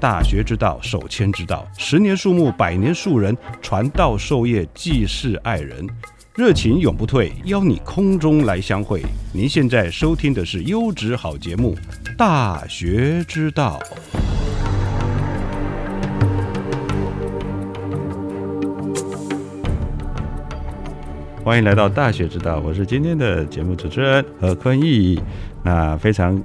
[0.00, 1.66] 大学之道，守谦之道。
[1.76, 5.84] 十年树木，百年树人，传道授业，济世爱人，
[6.36, 7.32] 热情永不退。
[7.46, 9.02] 邀你空中来相会。
[9.32, 11.74] 您现在收听的是优质好节目
[12.16, 13.80] 《大学之道》。
[21.42, 25.20] 欢迎来到《大学之道》，我是今天的节目主持人何坤义。
[25.64, 26.40] 那非常。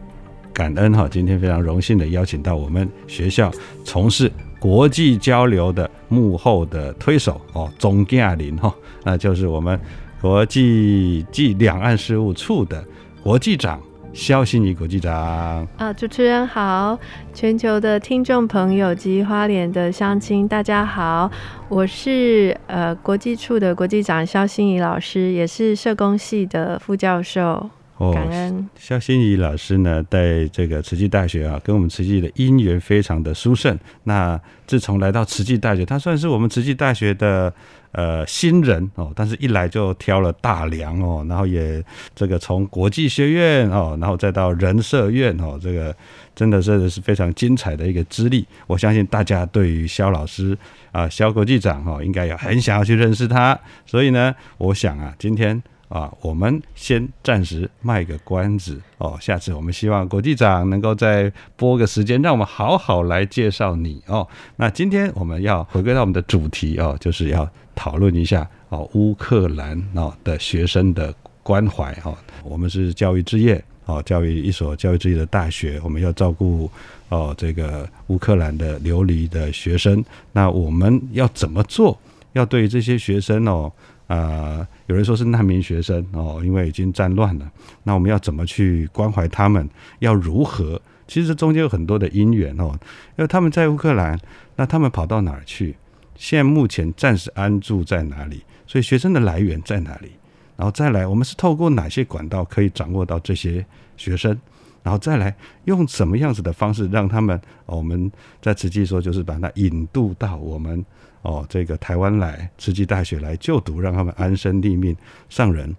[0.53, 3.51] 感恩哈，今天非常荣幸的邀请到我们学校
[3.83, 8.73] 从事国际交流的幕后的推手哦，钟嘉林哈，
[9.03, 9.77] 那就是我们
[10.21, 12.85] 国际暨两岸事务处的
[13.23, 13.81] 国际长
[14.13, 15.67] 肖心怡国际长。
[15.75, 16.97] 啊，主持人好，
[17.33, 21.29] 全球的听众朋友及花莲的乡亲大家好，
[21.67, 27.69] 我是呃国际处的国际长肖心怡老师，也是社工系的副教授。
[28.11, 33.77] 感恩肖心怡老师呢，在这个慈济大学啊，跟我们慈济的姻缘非常的殊胜。
[34.03, 37.53] 那自从来到慈济大学，他算是我们慈济大学的
[37.91, 41.83] 呃新人哦，但是一来就挑了大梁哦，然后也
[42.15, 45.95] 这个从国际学院哦，然后再到人社院哦，这个
[46.35, 48.45] 真的是是非常精彩的一个资历。
[48.67, 50.57] 我相信大家对于肖老师
[50.91, 53.57] 啊，肖国际长哈，应该有很想要去认识他。
[53.85, 55.61] 所以呢，我想啊，今天。
[55.93, 59.15] 啊，我们先暂时卖个关子哦。
[59.21, 64.27] 下次我们希望国际长能够再拨个时间，让我们好好来介绍你哦。
[64.55, 72.17] 那今天我们要回归到我们的主题哦，就是要讨论一下哦乌克兰哦的学生的关怀哦。
[72.43, 76.67] 我们是教育之业哦，教育一所教育之业的大学，我们要照顾
[77.09, 80.03] 哦这个乌克兰的流离的学生。
[80.31, 81.95] 那我们要怎么做？
[82.31, 83.71] 要对这些学生哦。
[84.07, 87.51] 呃，有人说是难民学生哦，因为已经战乱了。
[87.83, 89.67] 那我们要怎么去关怀他们？
[89.99, 90.81] 要如何？
[91.07, 92.71] 其实中间有很多的因缘哦，
[93.17, 94.19] 因为他们在乌克兰，
[94.55, 95.75] 那他们跑到哪儿去？
[96.15, 98.43] 现在目前暂时安住在哪里？
[98.67, 100.11] 所以学生的来源在哪里？
[100.55, 103.65] 然后再来，我们是透过哪些管道可以掌握到这些
[103.97, 104.39] 学生？
[104.83, 105.35] 然后再来
[105.65, 107.39] 用什么样子的方式让他们？
[107.65, 110.85] 我们在实际说就是把它引渡到我们。
[111.23, 114.95] 哦，这个台湾来慈济大学来就读，让他们安身立命。
[115.29, 115.75] 上人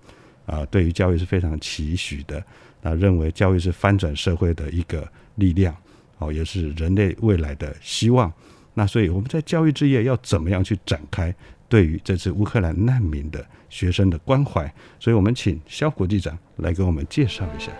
[0.47, 2.43] 啊，对于教育是非常期许的。
[2.83, 5.07] 那认为教育是翻转社会的一个
[5.37, 5.75] 力量，
[6.19, 8.31] 哦，也是人类未来的希望。
[8.75, 11.35] 那所以我们在教育之夜要怎么样去展开
[11.69, 14.71] 对于这次乌克兰难民的学生的关怀？
[14.99, 17.71] 所以我们请肖国际长来给我们介绍一下。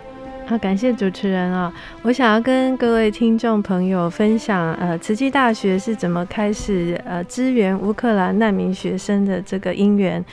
[0.47, 1.73] 好，感谢主持人啊！
[2.03, 10.23] 我想要跟各位听众朋友分享，呃，慈济大学是怎么开始呃支援乌克兰难民学生的这个因缘。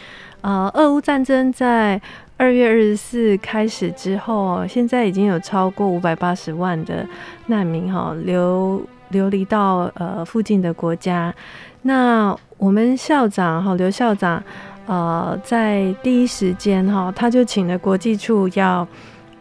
[0.42, 1.98] 呃，俄乌战争在
[2.36, 7.06] 二月二十四开始之后，现在已经有超过五百八十万的
[7.46, 11.34] 难民哈流流离到呃附近的国家。
[11.80, 14.42] 那我们校长哈刘校长
[14.84, 18.86] 呃在第一时间哈他就请了国际处要。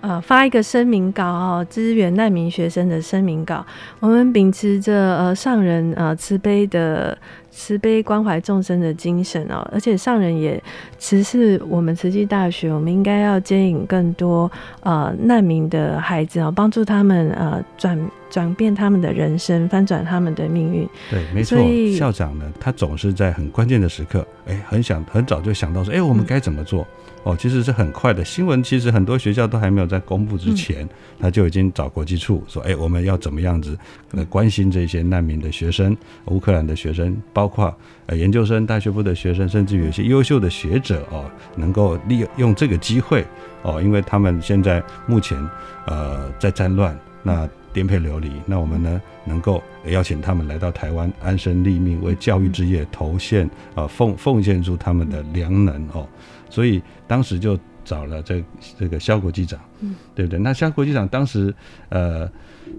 [0.01, 3.66] 呃，发一个声明稿哦，支援难民学生的声明稿。
[4.00, 7.17] 我们秉持着呃上人呃慈悲的
[7.51, 10.62] 慈悲关怀众生的精神哦，而且上人也
[10.98, 14.51] 慈是我们慈济大学，我们应该要接引更多
[14.81, 20.89] 呃难民的孩子哦，帮助他们呃转转变他们的人生，翻转他们的命运。
[21.09, 21.59] 对，没错。
[21.95, 26.88] 校长呢，他总是在很关键的时刻，哎，很想很早就想到说，哎，我们该怎么做。
[27.23, 28.25] 哦，其实是很快的。
[28.25, 30.88] 新闻其实很多学校都还没有在公布之前，
[31.19, 33.77] 他就已经找国际处说：“哎，我们要怎么样子
[34.12, 35.95] 来关心这些难民的学生、
[36.25, 37.75] 乌克兰的学生，包括
[38.07, 43.24] 呃研究生、大学部的学生，甚至有些优秀的学者哦，能够利用这个机会
[43.62, 45.38] 哦，因为他们现在目前
[45.85, 56.06] 呃在战乱，那颠沛流离，那我们呢能够邀请他们来到台湾安身立命，为教育之业投献啊奉奉献出他们的良能哦，
[56.51, 58.44] 所以当时就找了这
[58.77, 60.38] 这个肖国机长，嗯，对不对？
[60.38, 61.51] 那肖国机长当时
[61.89, 62.30] 呃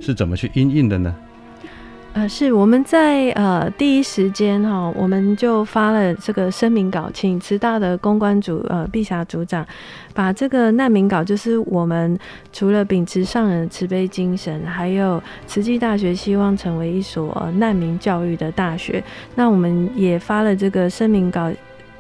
[0.00, 1.12] 是怎么去应应的呢？
[2.14, 9.66] 呃，是我们在呃第一时间哈，我们就发了这个声明稿，请慈大的公关组呃碧霞组长
[10.12, 12.18] 把这个难民稿，就是我们
[12.52, 19.02] 除了秉持上人慈悲精神，还有慈济大学希望成为一所难民教育的大学，
[19.34, 21.50] 那我们也发了这个声明稿。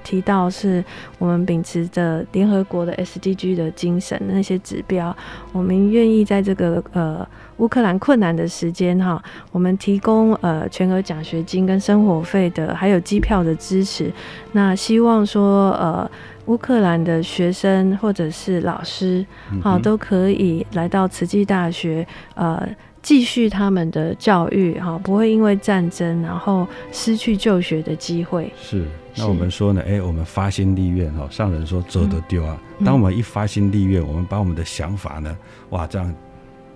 [0.02, 0.84] 提到是
[1.18, 5.16] 我们秉持着联合国的 SDG 的精神那些指标，
[5.52, 7.26] 我们愿意在这个呃
[7.58, 14.12] 乌克兰困难的时间哈，我们提供呃全额奖学金跟生活费的，还有机票的支持。
[14.52, 16.10] 那希望说呃
[16.46, 19.24] 乌克兰的学生或者是老师
[19.62, 22.68] 好都可以来到慈济大学呃。
[23.02, 28.48] 继续他们的教育哈，不会因为战争然后失去就学的机会。
[28.56, 29.82] 是，那我们说呢？
[29.86, 32.58] 哎，我们发心立愿哈，上人说走得丢啊。
[32.84, 35.36] 当我们一发心立愿，我们把我们的想法呢，
[35.70, 36.14] 哇，这样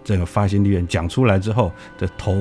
[0.05, 2.35] 这个发心立愿讲出来之后，这投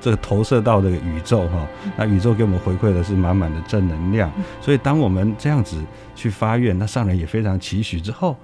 [0.00, 1.66] 这个投射到这个宇宙哈，
[1.96, 4.30] 那宇宙给我们回馈的是满满的正能量。
[4.60, 5.76] 所以当我们这样子
[6.14, 8.36] 去发愿，那上人也非常期许之后。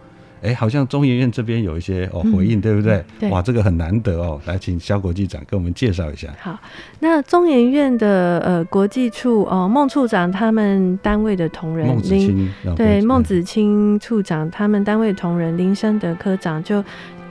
[0.43, 3.03] 哎，好像中研院这边有一些哦回应，对不对？
[3.31, 4.41] 哇，这个很难得哦。
[4.45, 6.29] 来，请肖国际长给我们介绍一下。
[6.39, 6.59] 好，
[7.01, 16.85] 那中研院的呃国际处哦，孟处长他们单位的同仁孟子清对孟子清处长他们单位同仁林生德科长就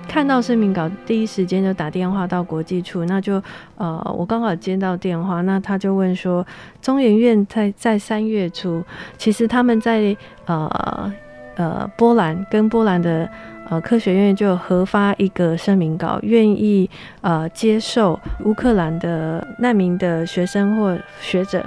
[0.08, 3.42] 看到声明稿，第一时间就打电话到国际处，那就
[3.78, 6.46] 呃我刚好接到电话，那他就问说，
[6.81, 8.84] 中研院在在三月初，
[9.18, 10.18] 其实他们在
[10.48, 11.13] 呃。
[11.56, 13.30] 呃，波兰跟波兰的
[13.69, 16.90] 呃科学院就合发一个声明稿，愿意
[17.22, 21.66] 呃接受乌克兰的难民的学生或学者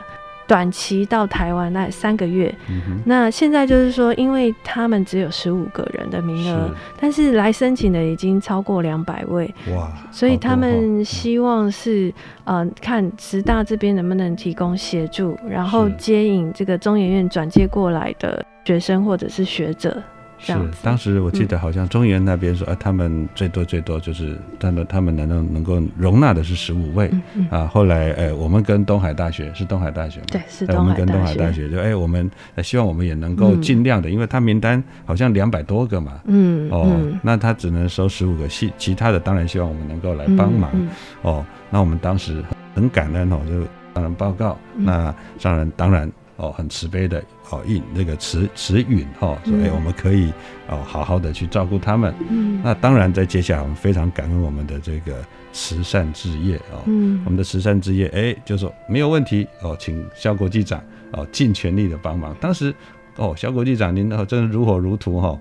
[0.49, 2.53] 短期到台湾那三个月。
[3.05, 9.55] 那现在就是说，因为他们只有十五个人的名额，但是来申请的已经超过两百位。
[9.77, 9.93] 哇！
[10.11, 12.12] 所以他们希望是
[12.45, 18.44] 呃看师大这边能不能提供协助，然后接引这个中研院转接过来的。
[18.65, 19.97] 学生或者是学者，
[20.38, 27.11] 是当时我记得好像中原那边说，啊，他们最多最多就是他们他们能够能够容纳的是十五位
[27.50, 27.67] 啊。
[27.67, 30.20] 后来，呃，我们跟东海大学是东海大学。
[30.20, 30.26] 吗？
[30.31, 32.31] 对，是我们跟东海大学就，哎，我们
[32.62, 36.88] 希望我们也能够尽量的，因为他名单好像两百多个嘛，嗯，哦，
[37.23, 40.70] 那他只能收十五个，其其他的当然希望我们能够来帮忙，
[41.23, 42.43] 哦，那我们当时
[42.75, 43.61] 很感恩哦，就
[43.94, 46.11] 上人报告，那上人当然。
[46.38, 50.32] 哦，很慈悲的哦，应那个慈慈允哈，说哎，我们可以
[50.69, 52.14] 哦，好好的去照顾他们。
[52.31, 55.17] 嗯，那当然，在接下来我们非常感恩我们的这个
[55.52, 60.82] 慈善置业哦，嗯，我们的慈善置业，哎，就说没有问题哦，请肖国际长
[61.12, 62.35] 哦，尽全力的帮忙。
[62.41, 62.75] 当时
[63.17, 65.38] 哦，肖国际长您哦，真的如火如荼哈。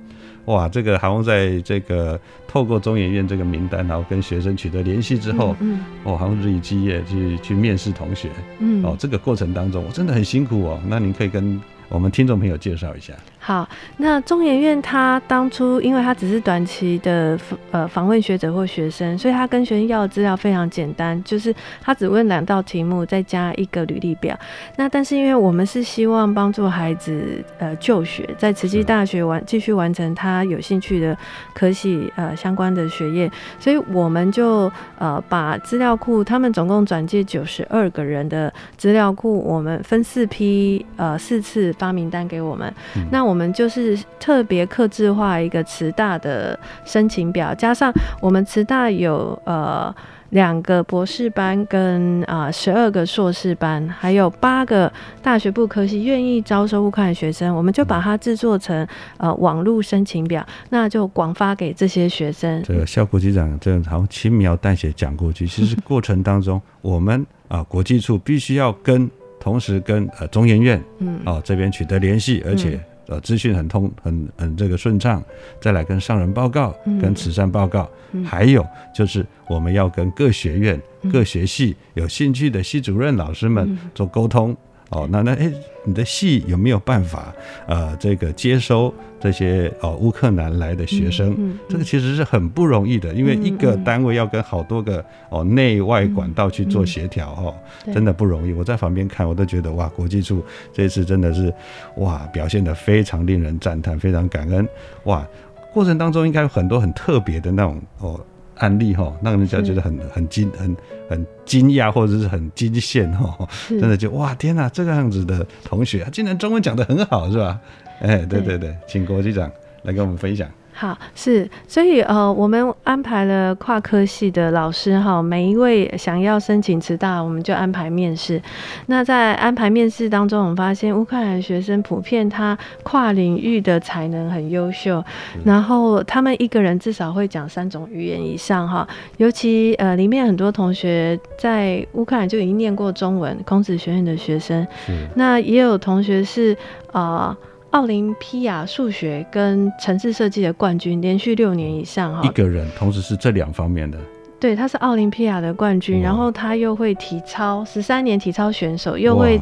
[0.48, 8.30] 哇，这个韩红在这个透过中研院这个名单，然后跟学生取得联系之后，嗯，哦，韩红日以继夜去去面试同学，
[8.60, 10.80] 嗯，哦，这个过程当中我真的很辛苦哦。
[10.88, 13.14] 那您可以跟我们听众朋友介绍一下。
[13.40, 17.40] 好，那中研院他当初，因为他只是短期的
[17.72, 24.38] 呃访问学者或学生，所以他跟学生要的资料非常简单，就是他只问两道题目，再加一个履历表。
[24.76, 31.18] 那但是因为我们是希望帮助孩子呃就学，在慈济大学完继续完成他有兴趣的
[31.54, 42.74] 科系呃相关的学业，所以我们就呃把资料库，他们总共转介九十二个人的资料库，我们分四批呃四次发名单给我们，
[43.10, 43.38] 那我。
[43.38, 49.94] 们就是特别克制化一个慈大的申请表，加上我们慈大有呃
[50.32, 54.92] 两个博士班跟啊十二个硕士班，还有八个
[55.22, 62.64] 大学部科系愿意招收乌克兰学生，我们就把它制作成呃网络申请表，那就广发给这些学生。
[62.64, 69.08] 这个肖国机长这样好像轻描淡写讲过去，其实过程当中我们啊国际处必须要跟
[69.48, 72.78] 同时跟呃中研院嗯啊这边取得联系，而且。
[73.10, 75.24] 呃，资讯很通，很很这个顺畅，
[75.62, 77.90] 再来跟上人报告，跟慈善报告，
[78.26, 80.78] 还有就是我们要跟各学院、
[81.10, 84.54] 各学系有兴趣的系主任老师们做沟通。
[84.90, 85.52] 哦，那那哎，
[85.84, 87.34] 你的系有没有办法
[87.68, 91.58] 呃，这个接收这些哦乌克兰来的学生？
[91.68, 97.54] 这个其实是很不容易的，因为一个单位要跟好多个哦内外管道去做协调哦，
[97.94, 98.54] 真的不容易。
[98.54, 100.42] 我在旁边看，我都觉得哇，国际处
[100.72, 101.54] 这次真的是
[101.98, 104.68] 哇表现的非常令人赞叹，非常感恩
[105.04, 105.28] 哇。
[105.74, 108.20] 过程当中应该有很多很特别的那种哦
[108.60, 110.76] 案例哈，让人家觉得很很惊很
[111.10, 117.60] 很惊讶或者是很惊羡哈，真的就哇天哪，这个样子的同学竟然中文讲得很好是吧？
[118.02, 119.52] 哎，对对对，请郭局长
[119.84, 120.48] 来跟我们分享。
[120.80, 128.40] 好，是，所以呃，我们安排了跨科系的老师哈，每一位想要申请慈大，我们就安排面试。
[128.86, 135.04] 那在安排面试当中，我们发现乌克兰学生普遍他跨领域的才能很优秀，
[135.44, 138.88] 然后他们一个人至少会讲三种语言以上哈。
[139.18, 144.68] 尤其呃，里面很多同学在乌克兰就已经念过中文，孔子学院的学生，
[145.16, 146.56] 那也有同学是
[146.92, 147.36] 啊。
[147.72, 152.22] 奥林匹亚数学跟城市设计的冠军，连续六年以上哈。
[152.24, 153.98] 一个人同时是这两方面的。
[154.40, 159.42] 对，他是奥林匹亚的冠军，然后他又会体操，十三年体操选手，又会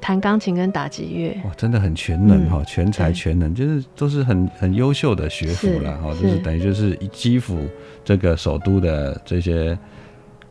[0.00, 1.40] 弹钢琴跟打击乐。
[1.44, 7.66] 哇，真的很全能哈，全才全能，就是都是很很优秀的学府了哈，就是等于就是基辅
[8.04, 9.76] 这个首都的这些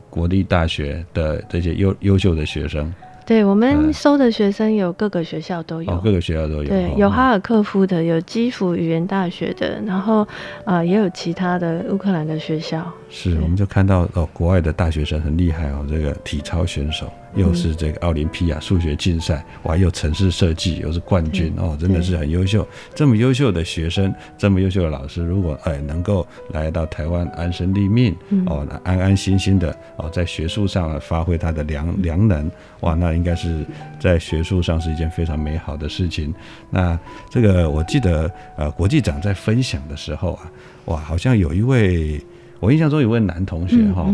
[0.09, 2.93] 国立大学的这些优优秀的学生。
[3.29, 6.63] 对我们收的学生有各个学校都有，各个学校都有。
[6.63, 10.27] 对，有哈尔科夫的，有基辅语言大学的，然后
[10.65, 12.91] 呃也有其他的乌克兰的学校。
[13.09, 17.11] 是，我们就看到哦，国外的大学生很厉害哦，这个体操选手。
[17.35, 22.67] 又是这个奥林匹亚数学竞赛，哇，又城市设计，又是冠军哦，真的是很优秀。
[22.95, 28.15] 这么优秀的学生，这么优秀的老师，如果哎能够来到台湾安身立命
[28.47, 32.49] 哦，安安心心的哦，在学术上发挥他的良良能，
[32.79, 33.63] 哇，那应该是
[33.99, 36.33] 在学术上是一件非常美好的事情。
[36.71, 36.99] 那
[37.29, 40.51] 这个我记得呃，国际长在分享的时候啊，
[40.85, 42.19] 哇，好像有一位
[42.59, 44.13] 我印象中有位男同学哈。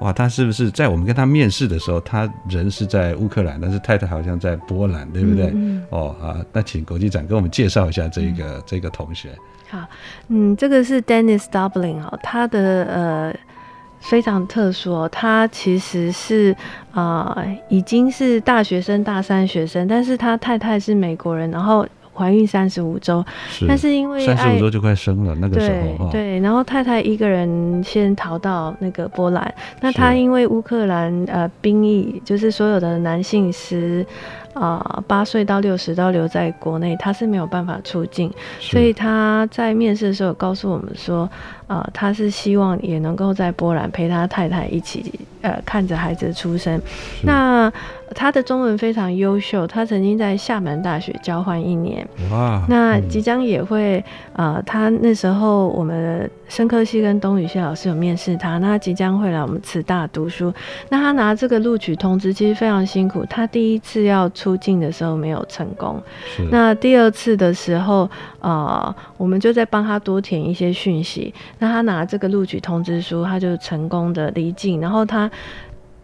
[0.00, 5.50] 哇，他是不是在我们跟他面试的时候，他人是在乌克兰，但是太太好像在波兰，对不对？
[5.88, 9.30] 哦啊，那请国际长跟我们介绍一下这个这个同学。
[9.70, 9.78] 好，
[10.28, 13.34] 嗯，这个是 Dennis Dublin 哦，他的呃
[14.00, 16.54] 非常特殊哦，他其实是
[16.92, 17.34] 啊
[17.70, 21.88] 已经是大学生大三学生，但是他太太是美国人，然后。
[22.16, 23.24] 怀孕三十五周，
[23.68, 34.04] 但是因为三十五周就快生了，那个时候对，然后太太一个人先逃到那个波兰，那她因为乌克兰呃兵役，就是所有的男性是。
[34.58, 41.28] 啊，八岁到六十都留在国内，他是没有办法出境，所以他在面试的时候告诉我们说，
[41.66, 46.80] 呃，他是希望也能够在波兰陪他太太一起，呃，看着孩子出生。
[47.22, 47.70] 那
[48.14, 52.06] 他的中文非常优秀，他曾经在厦门大学交换一年。
[52.30, 52.64] 哇！
[52.66, 60.52] 那即将也会，呃，他那时候我们生科系跟东语系老师有面试他，那他即将会来我们慈大读书。
[60.88, 64.30] 那他拿这个录取通知，其实非常辛苦，他第一次要。
[64.36, 66.02] 出境的时候没有成功，
[66.50, 68.08] 那第二次的时候，
[68.40, 71.32] 呃，我们就在帮他多填一些讯息。
[71.58, 75.30] 那他拿这个录取通知书，他就成功的离境，然后他。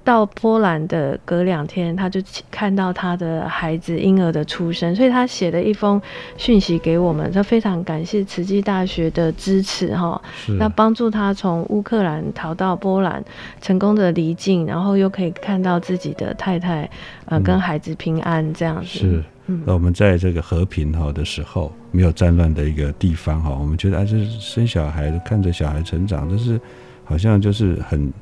[0.05, 6.01] 到波兰的隔两天，他就看到他的孩子婴儿的出生，所以他写了一封
[6.37, 10.21] 讯息给我们，他非常感谢慈济大学的支持，哈，
[10.59, 13.23] 那帮助他从乌克兰逃到波兰，
[13.61, 16.91] 成功的离境，然后又可以看到自己的太太，
[17.27, 18.87] 呃，跟孩子平安这样子。
[18.87, 26.61] 是，那我们在这个和平哈的时候，没有战乱的一个地方哈，我们觉得啊，这生小孩，看着小孩成长，这是
[27.05, 28.13] 好像就是很。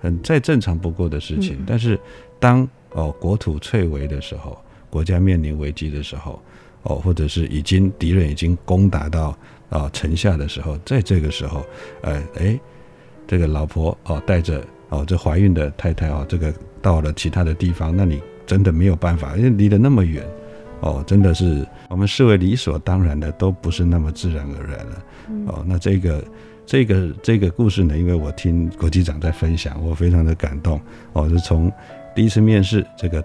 [0.00, 1.98] 很再正常不过的事情，但是
[2.38, 4.56] 当哦国土脆危的时候，
[4.88, 6.40] 国家面临危机的时候，
[6.82, 9.36] 哦或者是已经敌人已经攻打到
[9.68, 11.64] 啊城下的时候，在这个时候，
[12.02, 12.58] 呃哎，
[13.26, 20.24] 这个老婆哦带着哦这怀孕的太太哦这个到了其他的地方，那你真的没有办法，因为离得那么远，
[20.80, 25.04] 哦真的是我们视为理所当然的，都不是那么自然而然了，
[25.48, 26.24] 哦那这个。
[26.68, 30.78] 这个这个故事呢，因为我听国际长在分享，我非常的感动。
[31.14, 31.72] 哦，是从
[32.14, 33.24] 第一次面试，这个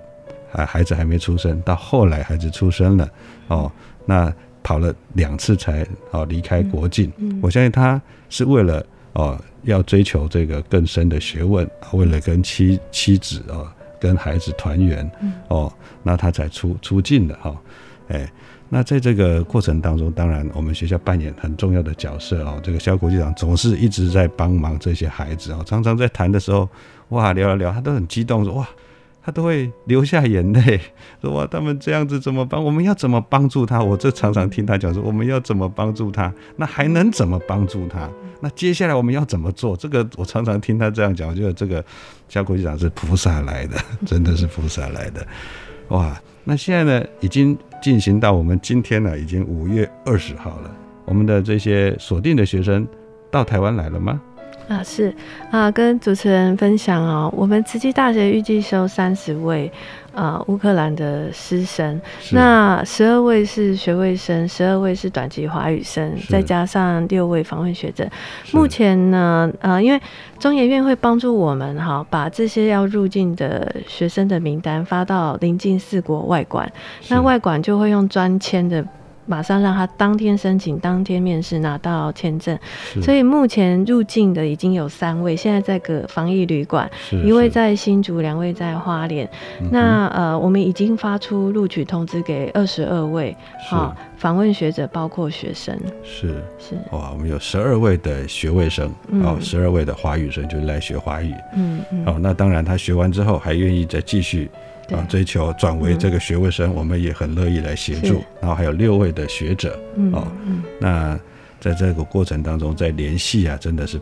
[0.54, 3.10] 啊孩子还没出生，到后来孩子出生了，
[3.50, 3.70] 哦，
[4.06, 4.34] 那
[4.64, 7.12] 跑了两次才哦离开国境。
[7.42, 8.82] 我相信他是为了
[9.12, 13.68] 哦要追求这个更深的学问，为了跟妻妻子哦
[14.00, 15.12] 跟孩子团圆，
[15.50, 15.70] 哦，
[16.02, 17.54] 那他才出出境的哈，
[18.08, 18.32] 哎。
[18.76, 22.60] 那在这个过程当中，当然我们学校扮演很重要的角色哦。
[22.64, 26.68] 这个肖国际长总是一直在帮忙这些孩子哦，常常在谈的时候，
[27.10, 28.68] 哇，聊聊聊，他都很激动，说哇，
[29.22, 30.82] 他都会流下眼泪，
[31.22, 32.66] 说哇，他们这样子怎么帮？
[32.66, 33.80] 我们要怎么帮助他？
[33.80, 36.34] 我这常常听他讲说，我们要怎么帮助他？
[36.56, 38.10] 那还能怎么帮助他？
[38.42, 39.78] 那接下来我们要怎么做？
[39.78, 41.86] 这个我常常听他这样讲，我觉得这个
[42.28, 45.24] 肖国际长是菩萨来的，真 的是菩萨来的，
[45.90, 46.20] 哇。
[46.46, 50.74] 那现在呢，已经进行到我们今天呢，已经五月二十号了。
[51.04, 52.88] 我们的这些锁定的学生
[53.30, 54.22] 到台湾来了吗？
[54.70, 55.14] 啊，是
[55.52, 59.70] 啊，跟主持人分享哦，我们慈济大学预计收三十位
[60.16, 62.00] 啊乌克兰的师生，
[62.32, 68.08] 那十二位是学位生，十二位是短期华语生，再加上六位访问学者。
[68.54, 70.00] 目前呢，呃，因为
[70.40, 76.72] 中研院会帮助我们哈，把这些要入境的学生的名单发到临近四国外馆，
[77.10, 78.84] 那外馆就会用专签的。
[79.26, 82.58] 马上让他当天申请，当天面试拿到签证。
[83.02, 86.90] 所以目前入境的已经有三位，现在在个防疫旅馆，
[87.24, 89.30] 一位在新竹，两位在花莲。
[89.72, 93.36] 那呃，我们已经发出录取通知给二十二位，
[93.70, 95.78] 好访问学者，包括学生。
[96.04, 98.92] 是是哇，我们有十二位的学位生，
[99.24, 101.34] 哦，十二位的华语生就是来学华语。
[101.56, 102.04] 嗯嗯。
[102.06, 104.50] 哦，那当然他学完之后还愿意再继续。
[104.92, 108.24] 啊，追求转为这个学位生，我们也很乐意来协助。
[108.42, 109.80] 然后还有六位的学者，
[110.12, 110.28] 哦，
[110.80, 111.18] 那
[111.60, 114.00] 在这个过程当中，在联系啊，真的是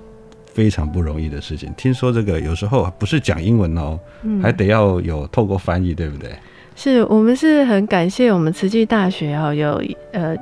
[0.53, 1.73] 非常不容易的事情。
[1.77, 3.99] 听说这个有时候不是讲英文哦，
[4.41, 6.31] 还得要有透过翻译，对不对？
[6.75, 10.35] 是我们是很感谢我们慈济大学哦，有呃。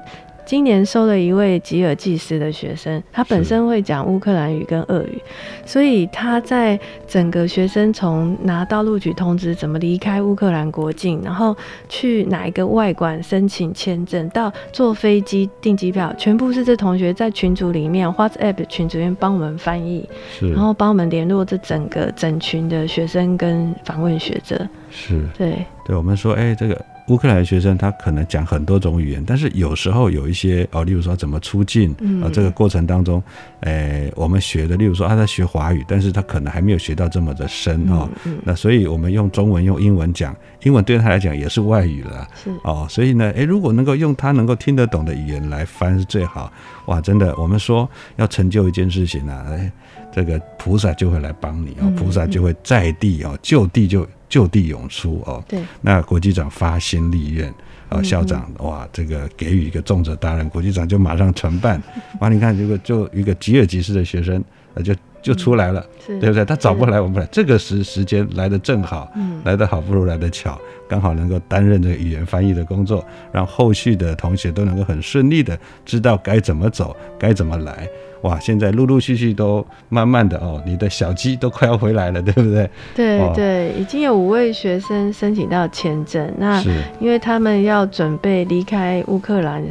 [0.50, 5.22] 今年收了一位吉尔技师的学生，他本身会讲乌克兰语跟俄语，
[5.64, 11.56] 所以他在整个学生从拿到录取通知，怎么离开乌克兰国境，然后
[11.88, 20.10] 去哪一个外馆申请签证，到坐飞机订机票，全部是这同学在群组里面 WhatsApp 群组里面帮我们翻译，
[20.42, 24.68] 然后帮我们联络这整个整群的学生跟访问学者。
[24.90, 26.76] 是，对，对我们说，哎，这个。
[27.10, 31.92] 乌克兰学生他可能讲很多种语言，但是有时候有一些哦，例如说怎么出境
[32.24, 33.22] 啊，这个过程当中，
[33.62, 38.08] 诶，我们学的，例如说他在学华语，但是他可能还没有学到这么的深哦。
[38.44, 42.28] 那所以我们用中文用英文讲，英文对他来讲也是外语了。
[42.64, 46.52] 哦，所以呢，诶，如果能够用他能够听得懂的语言来翻是最好。
[46.86, 49.72] 哇，真的，我们说要成就一件事情呢，诶，
[50.12, 54.08] 这个菩萨就会来帮你哦，菩萨就会在地哦，就地就。
[54.30, 57.52] 就地涌出哦，对，那国际长发心立愿
[57.90, 61.82] 啊，校长哇，这个给予一个重责大任，国际长就马上承办。
[62.20, 64.42] 哇，你看如果就一个吉尔吉斯的学生，
[64.76, 66.46] 那就就出来了，对不对？
[66.46, 69.12] 他早不来，我们来，这个时时间来的正好，
[69.44, 77.88] 来的好不如来的巧，刚好能够担任这个语言翻译的工作，让后续的同学都能够很顺利的知道该怎么走，该怎么来。
[78.24, 82.70] 哇，现在陆陆续续都慢慢的哦，你的小鸡都快要回来了，对不对？
[82.94, 86.62] 对对，已经有五位学生申请到签证，那
[87.00, 89.64] 因为他们要准备离开乌克兰，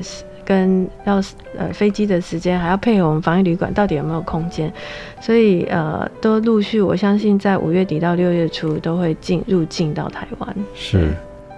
[0.48, 1.16] 跟要
[1.58, 4.72] 呃飞机的时间，还要配合我们防疫旅馆到底有没有空间，
[5.20, 10.56] 所以呃都陆续，我相信在五月底到六月初都会进入境到台湾。
[10.74, 11.12] 是。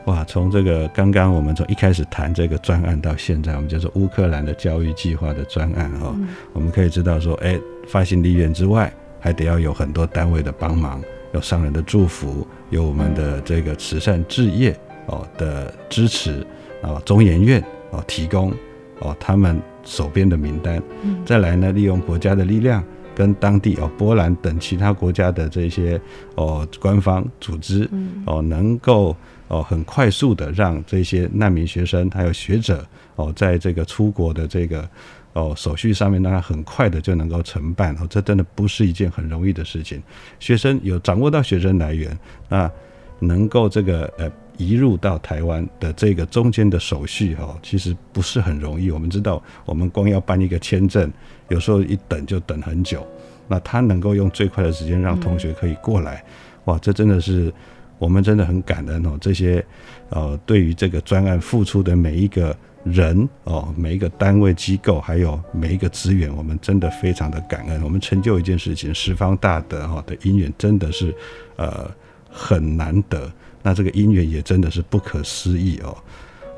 [0.07, 6.12] 哇，从这个刚刚我们从一开始谈这个专案到现在，我们就是乌克兰的教育计划的专案哈，
[6.53, 11.00] 我们可以知道说，哎，发行利院之外，还得要有很多单位的帮忙，
[11.33, 14.74] 有商人的祝福，有我们的这个慈善置业
[15.07, 16.44] 哦的支持
[16.83, 18.53] 啊，中研院哦提供
[19.00, 20.82] 哦他们手边的名单，
[21.26, 22.82] 再来呢，利用国家的力量
[23.14, 26.00] 跟当地哦波兰等其他国家的这些
[26.36, 27.88] 哦官方组织
[28.26, 29.16] 哦能够。
[29.52, 32.86] 哦，很快速的让这些难民学生还有学者
[33.16, 34.88] 哦，在这个出国的这个
[35.32, 40.00] 哦手续上面，让他很快的就能够承办哦，这真的不是一件很容易的事情。
[40.38, 42.16] 学生有掌握到学生来源，
[42.48, 42.70] 那
[43.18, 44.30] 能够这个呃
[44.61, 48.90] 移入到台湾的这个中间的手续哈，其实不是很容易。
[48.90, 51.11] 我们知道，我们光要办一个签证，
[51.49, 53.07] 有时候一等就等很久。
[53.49, 56.23] 那他能够用最快的时间让同学可以过来，
[56.66, 57.53] 哇，这真的是。
[57.99, 59.62] 我们真的很感恩哦，这些，
[60.09, 67.83] 呃，对于这个专案付出的每一个人哦，每一个单位机构，还有每一个资源，我们真的非常的感恩。
[67.83, 71.14] 我们成就一件事情，十方大德哈的因缘真的是，
[71.57, 71.90] 呃，
[72.31, 73.31] 很难得。
[73.62, 75.96] 那这个因缘也真的是不可思议哦，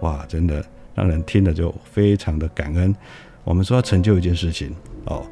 [0.01, 2.95] 哇，真的让人听了就非常的感恩。
[3.45, 4.75] 我们说要成就一件事情
[5.07, 5.25] 哦，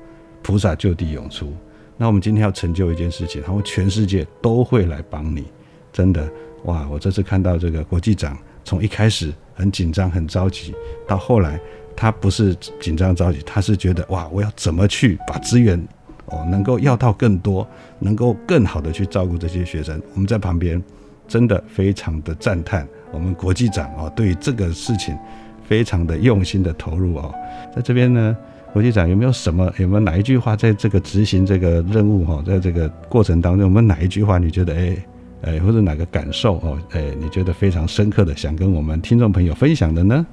[0.42, 1.52] 菩萨就地涌出。
[1.96, 5.44] 那我们今天要成就一件事情，然后全世界都会来帮你。
[5.92, 6.26] 真的
[6.64, 6.88] 哇！
[6.88, 10.74] 我这次看到这个国际长，从一开始很紧张、很着急，
[11.06, 11.60] 到后来
[11.94, 15.78] 他不是紧张着急，他是觉得哇，我要怎么去把资源
[16.26, 17.66] 哦能够要到更多，
[17.98, 20.00] 能够更好的去照顾这些学生。
[20.14, 20.82] 我们在旁边
[21.30, 25.16] 真的非常的赞叹我们国际长哦，对这个事情
[25.64, 27.32] 非常的用心的投入哦。
[27.74, 28.36] 在这边呢，
[28.72, 34.96] 国际长有没有什么有没有哪一句话在这个执行这个任务哈，在这个过程当中，有没有哪一句话你觉得哎？
[35.42, 36.76] 哎，或者哪个感受哦？
[36.90, 40.26] 哎，你觉得非常深刻的，想跟我们听众朋友分享的呢？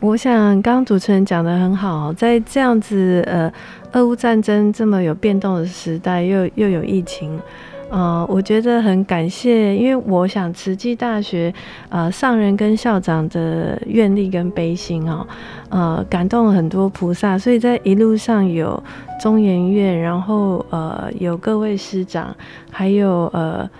[0.00, 3.50] 我想刚刚主持人讲的很好，在这样子呃，
[3.92, 7.40] 俄乌战争这么有变动的时代，又又有疫情。
[7.94, 11.54] 呃，我觉得很感谢，因为我想慈济大学
[11.90, 15.24] 呃上人跟校长的愿力跟悲心哦，
[15.68, 18.82] 呃感动了很多菩萨，所以在一路上有
[19.22, 22.34] 中研院，然后呃有各位师长，
[22.72, 23.70] 还有呃。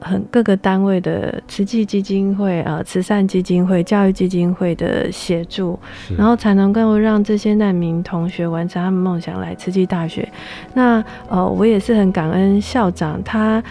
[0.00, 5.78] 很各个单位的慈济基金会、呃慈善基金会、教育基金会的协助，
[6.16, 10.28] 然后才能够让这些难民同学完成他们梦想来慈济大学。
[10.74, 13.62] 那呃，我也是很感恩校长，他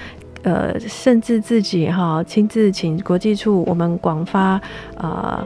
[0.44, 4.60] 呃甚至自己哈亲自请国际处我们广发
[4.98, 5.46] 啊。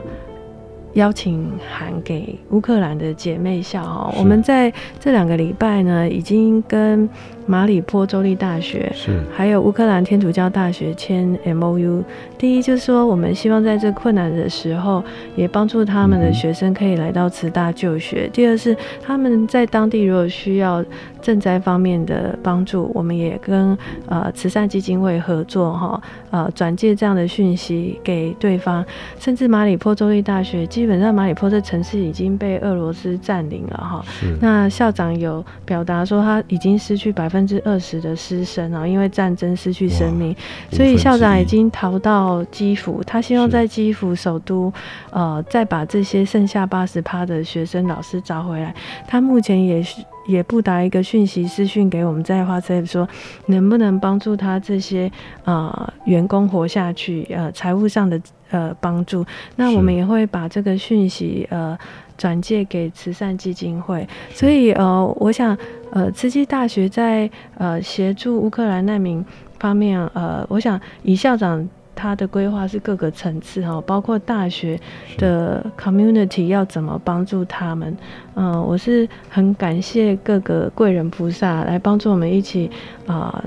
[0.94, 7.08] 邀请函给乌克兰的姐妹校哈，我们在这两个礼拜呢，已经跟
[7.46, 12.04] 马里坡州立大学是还有乌克兰天主教大学签 M O U。
[12.38, 15.02] 第一就是说，我们希望在这困难的时候，
[15.36, 18.28] 也帮助他们的学生可以来到慈大就学。
[18.32, 20.84] 第二是他们在当地如果需要
[21.22, 23.76] 赈灾方面的帮助，我们也跟
[24.06, 28.84] 呃慈善基金会合作哈，呃转介这样的讯息给对方，
[29.20, 30.66] 甚至马里坡州立大学。
[30.66, 34.04] 基本上马里坡这城市已经被俄罗斯占领了哈。
[34.40, 40.36] 那校长有表达说他已经失去百分之二十的师生啊，因为战争失去生命，
[40.70, 43.02] 所以校长已经逃到基辅。
[43.04, 44.72] 他希望在基辅首都，
[45.10, 48.74] 呃，再把这些剩下八十趴的学生老师找回来。
[49.08, 53.08] 他目前也是也不打一个讯息私讯给我们在花车说，
[53.46, 55.10] 能不能帮助他这些
[55.44, 57.26] 呃员工活下去？
[57.30, 58.20] 呃，财务上的。
[58.52, 59.24] 呃，帮助。
[59.56, 61.74] 那我们也会把这个讯息呃
[62.16, 64.06] 转借给慈善基金会。
[64.32, 65.56] 所以呃，我想
[65.90, 69.24] 呃，慈济大学在呃协助乌克兰难民
[69.58, 74.78] 方面呃，我想以校长他的规划是各个层次哈，包括大学
[75.18, 77.96] 的 community 要怎么帮助他们。
[78.34, 82.70] 嗯，我是很感谢各个贵人菩萨来帮助我们一起
[83.06, 83.44] 啊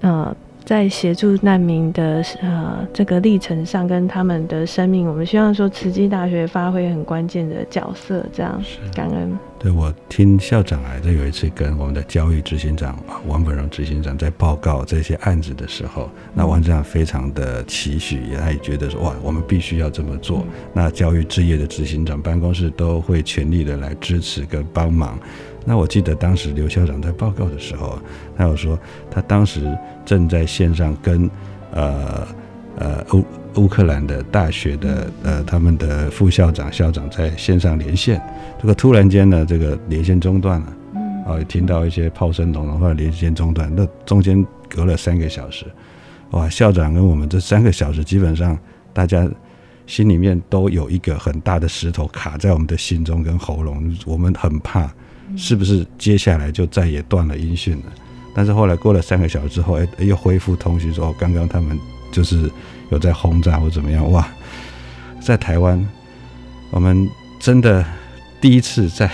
[0.00, 0.34] 呃。
[0.64, 8.62] 在协助难民的呃这个历程上，跟他们的生命，我们希望说慈济大学发挥很关键的角色，这样
[8.94, 9.36] 感恩。
[9.58, 12.98] 对我听校长来的有一次跟我们的教育执行长
[13.28, 20.44] 王本荣执行长在报告这些案子的时候，那王长非常的期许，也他也觉得说哇，我们必须要这么做。
[20.72, 25.16] 那教育置业的执行长办公室都会全力的来支持跟帮忙。
[25.64, 27.98] 那我记得当时刘校长在报告的时候，
[28.36, 28.78] 他有说
[29.10, 31.30] 他当时正在线上跟
[31.72, 32.26] 呃
[32.76, 38.20] 呃乌乌克兰的大学的呃他们的副校长校长在线上连线，
[38.60, 40.66] 这个突然间呢这个连线中断了，
[41.26, 45.64] 啊听到一些炮声隆隆，或者连线中断，那中间隔了三个小时，
[46.32, 48.58] 哇校长跟我们这三个小时基本上
[48.92, 49.30] 大家
[49.86, 54.92] 心里面都有一个很大的石头卡在我们的心中跟喉咙，我们很怕。
[55.36, 57.92] 是不是接下来就再也断了音讯了？
[58.34, 61.78] 但是后来过了三个小时之后，哎，又恢复通讯，说刚刚他们
[62.10, 62.50] 就是
[62.90, 64.10] 有在轰炸或怎么样？
[64.10, 64.26] 哇，
[65.20, 65.86] 在台湾，
[66.70, 67.84] 我们真的
[68.40, 69.10] 第一次在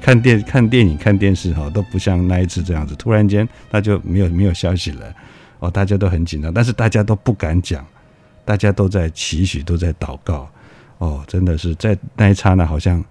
[0.00, 5.12] 看电看电影、看电视哈，都不像那一次这样子，突然间那就没有没有消息了，
[5.58, 7.84] 哦，大家都很紧张，但是大家都不敢讲，
[8.44, 10.48] 大家都在期许，都在祷告，
[10.98, 13.04] 哦，真的是在那一刹那，好像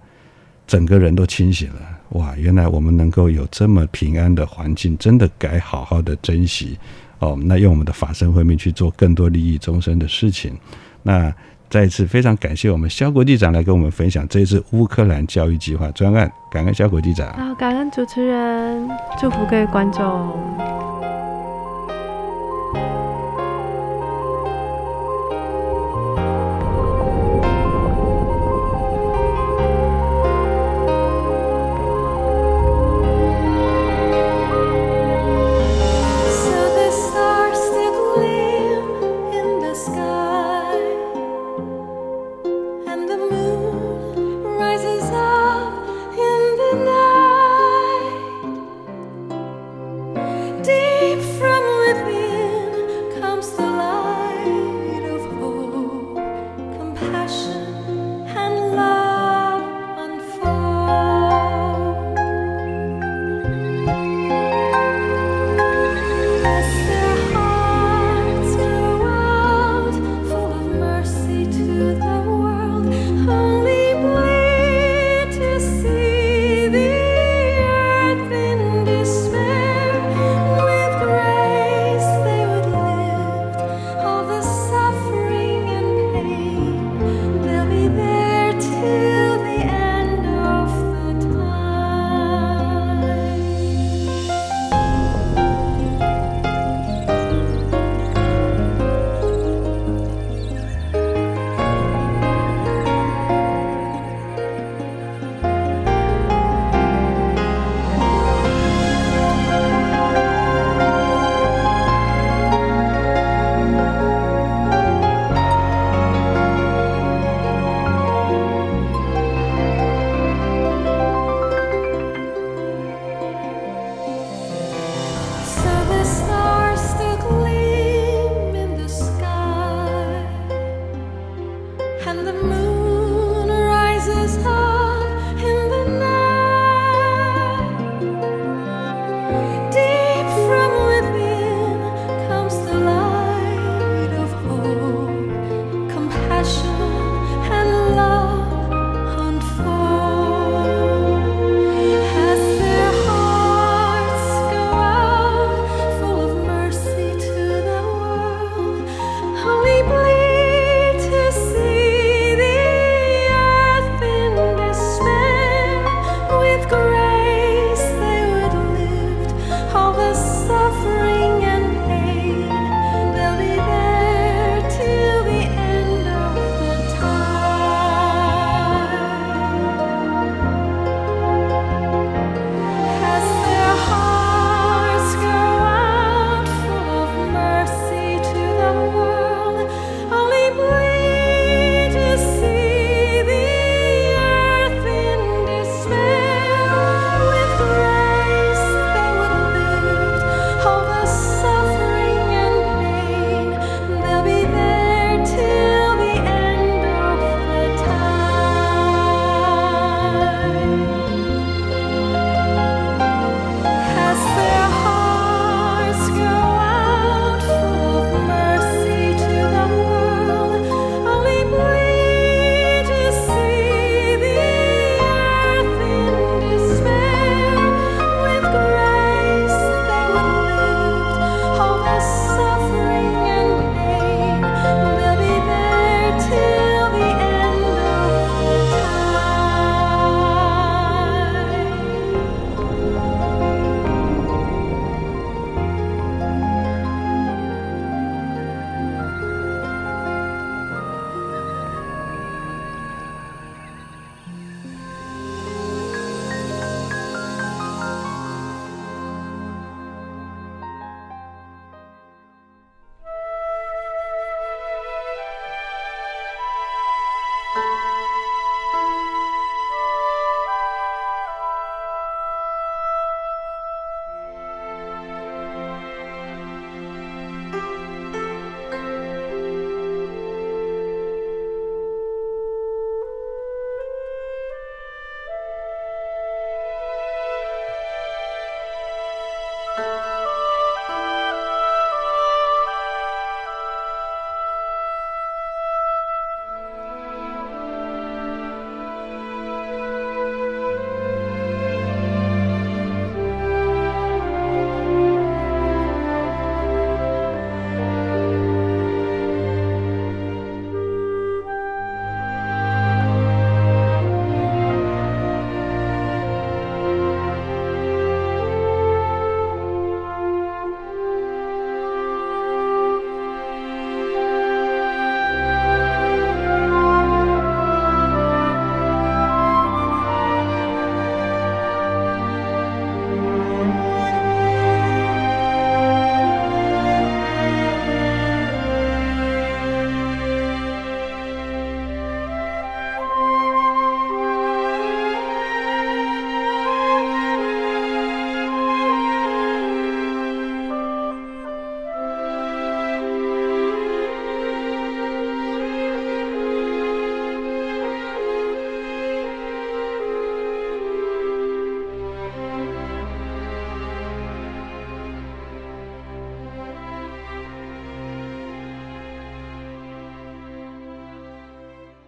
[0.66, 1.80] 整个人都清醒了。
[2.10, 6.78] 哇，原来我们能够有这么平安的环境，真的该好好的珍惜
[7.18, 7.36] 哦。
[7.44, 10.56] 那用我们的法身慧命去做更多利益众生的事情。
[11.02, 11.34] 那
[11.68, 17.26] 再一次非常感谢我们肖国际长来跟我们分享这一次乌克兰教育计划专案，感恩肖国际长。
[17.36, 18.88] 好，感恩主持人，
[19.20, 20.75] 祝福各位观众。